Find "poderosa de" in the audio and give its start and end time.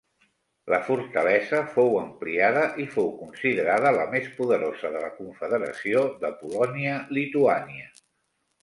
4.41-5.05